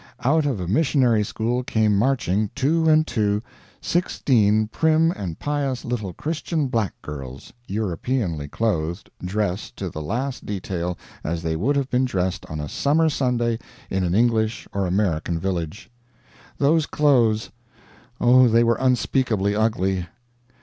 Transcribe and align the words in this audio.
Out 0.23 0.47
of 0.47 0.59
a 0.59 0.67
missionary 0.67 1.23
school 1.23 1.61
came 1.63 1.95
marching, 1.95 2.49
two 2.55 2.89
and 2.89 3.05
two, 3.05 3.43
sixteen 3.81 4.67
prim 4.67 5.11
and 5.11 5.37
pious 5.37 5.85
little 5.85 6.11
Christian 6.11 6.69
black 6.69 6.99
girls, 7.03 7.53
Europeanly 7.67 8.47
clothed 8.47 9.11
dressed, 9.23 9.77
to 9.77 9.91
the 9.91 10.01
last 10.01 10.43
detail, 10.43 10.97
as 11.23 11.43
they 11.43 11.55
would 11.55 11.75
have 11.75 11.91
been 11.91 12.05
dressed 12.05 12.47
on 12.47 12.59
a 12.59 12.67
summer 12.67 13.09
Sunday 13.09 13.59
in 13.91 14.03
an 14.03 14.15
English 14.15 14.67
or 14.73 14.87
American 14.87 15.39
village. 15.39 15.91
Those 16.57 16.87
clothes 16.87 17.51
oh, 18.19 18.47
they 18.47 18.63
were 18.63 18.77
unspeakably 18.79 19.55
ugly! 19.55 20.07